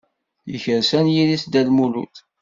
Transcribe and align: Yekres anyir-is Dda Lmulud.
Yekres 0.51 0.89
anyir-is 0.99 1.43
Dda 1.45 1.61
Lmulud. 1.67 2.15